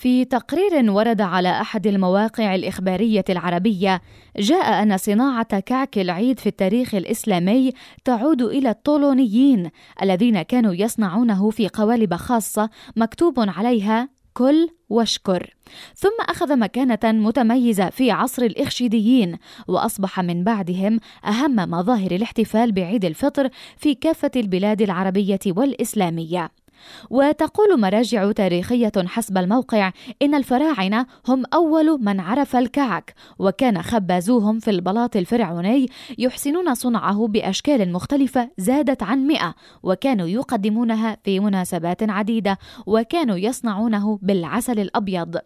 في 0.00 0.24
تقرير 0.24 0.90
ورد 0.90 1.20
على 1.20 1.60
أحد 1.60 1.86
المواقع 1.86 2.54
الإخبارية 2.54 3.24
العربية 3.30 4.02
جاء 4.36 4.82
أن 4.82 4.96
صناعة 4.96 5.60
كعك 5.60 5.98
العيد 5.98 6.40
في 6.40 6.46
التاريخ 6.46 6.94
الإسلامي 6.94 7.72
تعود 8.04 8.42
إلى 8.42 8.70
الطولونيين 8.70 9.70
الذين 10.02 10.42
كانوا 10.42 10.74
يصنعونه 10.74 11.50
في 11.50 11.68
قوالب 11.68 12.14
خاصة 12.14 12.70
مكتوب 12.96 13.34
عليها 13.38 14.08
كل 14.34 14.68
واشكر 14.88 15.54
ثم 15.94 16.16
أخذ 16.28 16.58
مكانة 16.58 16.98
متميزة 17.04 17.90
في 17.90 18.10
عصر 18.10 18.42
الإخشيديين 18.42 19.36
وأصبح 19.68 20.20
من 20.20 20.44
بعدهم 20.44 21.00
أهم 21.24 21.56
مظاهر 21.56 22.10
الاحتفال 22.10 22.72
بعيد 22.72 23.04
الفطر 23.04 23.48
في 23.76 23.94
كافة 23.94 24.30
البلاد 24.36 24.82
العربية 24.82 25.40
والإسلامية. 25.46 26.50
وتقول 27.10 27.80
مراجع 27.80 28.32
تاريخية 28.32 28.92
حسب 29.06 29.38
الموقع 29.38 29.92
إن 30.22 30.34
الفراعنة 30.34 31.06
هم 31.28 31.42
أول 31.54 32.04
من 32.04 32.20
عرف 32.20 32.56
الكعك 32.56 33.14
وكان 33.38 33.82
خبازوهم 33.82 34.58
في 34.58 34.70
البلاط 34.70 35.16
الفرعوني 35.16 35.86
يحسنون 36.18 36.74
صنعه 36.74 37.26
بأشكال 37.26 37.92
مختلفة 37.92 38.50
زادت 38.58 39.02
عن 39.02 39.26
مئة 39.26 39.54
وكانوا 39.82 40.26
يقدمونها 40.26 41.16
في 41.24 41.40
مناسبات 41.40 42.10
عديدة 42.10 42.58
وكانوا 42.86 43.36
يصنعونه 43.36 44.18
بالعسل 44.22 44.78
الأبيض. 44.78 45.36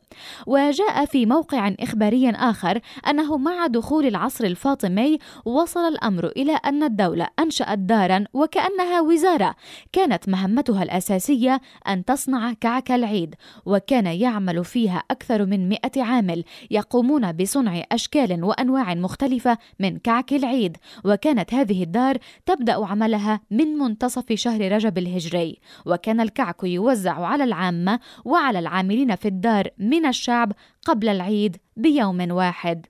وجاء 0.47 1.05
في 1.05 1.27
موقع 1.27 1.75
إخباري 1.81 2.31
آخر 2.31 2.81
أنه 3.11 3.37
مع 3.37 3.67
دخول 3.67 4.07
العصر 4.07 4.45
الفاطمي 4.45 5.19
وصل 5.45 5.81
الأمر 5.81 6.27
إلى 6.27 6.53
أن 6.53 6.83
الدولة 6.83 7.29
أنشأت 7.39 7.79
دارا 7.79 8.25
وكأنها 8.33 9.01
وزارة 9.01 9.55
كانت 9.93 10.29
مهمتها 10.29 10.83
الأساسية 10.83 11.24
الأساسية 11.25 11.61
أن 11.89 12.05
تصنع 12.05 12.53
كعك 12.53 12.91
العيد 12.91 13.35
وكان 13.67 14.07
يعمل 14.07 14.65
فيها 14.65 15.03
أكثر 15.11 15.47
من 15.47 15.69
مئة 15.69 16.03
عامل 16.03 16.45
يقومون 16.71 17.33
بصنع 17.33 17.83
أشكال 17.93 18.45
وأنواع 18.45 18.95
مختلفة 18.95 19.59
من 19.81 19.99
كعك 19.99 20.33
العيد 20.33 20.77
وكانت 21.05 21.55
هذه 21.55 21.83
الدار 21.83 22.19
تبدأ 22.47 22.87
عملها 22.87 23.41
من 23.51 23.67
منتصف 23.67 24.33
شهر 24.33 24.73
رجب 24.73 24.99
الهجري 24.99 25.59
وكان 25.87 26.21
الكعك 26.21 26.65
يوزع 26.65 27.27
على 27.27 27.45
العامة 27.45 28.01
وعلى 28.25 28.59
العاملين 28.59 29.17
في 29.17 29.29
الدار 29.29 29.69
من 29.79 30.07
الشعب 30.07 30.53
قبل 30.85 31.09
العيد 31.09 31.57
بيوم 31.77 32.31
واحد. 32.31 32.87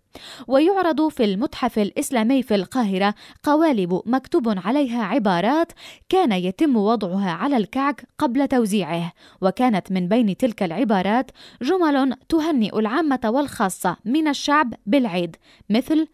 ويعرض 0.49 1.09
في 1.09 1.25
المتحف 1.25 1.79
الإسلامي 1.79 2.43
في 2.43 2.55
القاهرة 2.55 3.15
قوالب 3.43 4.03
مكتوب 4.07 4.49
عليها 4.49 5.03
عبارات 5.05 5.73
كان 6.09 6.33
يتم 6.33 6.77
وضعها 6.77 7.31
على 7.31 7.57
الكعك 7.57 8.09
قبل 8.19 8.49
توزيعه 8.49 9.13
وكانت 9.41 9.93
من 9.93 10.09
بين 10.09 10.37
تلك 10.37 10.63
العبارات 10.63 11.31
جمل 11.63 12.17
تهنئ 12.29 12.79
العامة 12.79 13.21
والخاصة 13.25 13.97
من 14.05 14.29
الشعب 14.29 14.75
بالعيد 14.87 15.37
مثل 15.71 16.09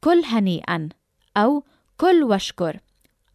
كل 0.00 0.22
هنيئا 0.24 0.88
أو 1.36 1.64
كل 1.96 2.22
واشكر 2.22 2.80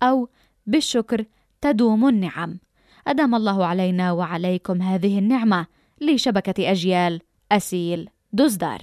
أو 0.04 0.30
بالشكر 0.66 1.26
تدوم 1.62 2.08
النعم 2.08 2.60
أدام 3.08 3.36
الله 3.36 3.66
علينا 3.66 4.12
وعليكم 4.12 4.82
هذه 4.82 5.20
النعمة 5.20 5.68
لشبكة 6.02 6.72
أجيال. 6.72 7.22
أسيل. 7.52 8.10
دزدار 8.34 8.82